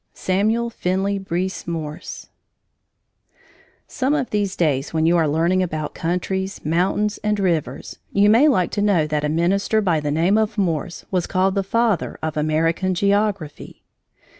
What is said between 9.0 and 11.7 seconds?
that a minister by the name of Morse was called the